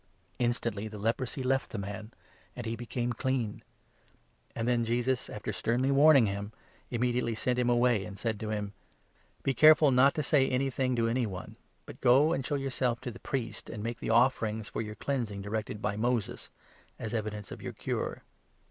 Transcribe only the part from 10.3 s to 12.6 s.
anything to any one; but go and show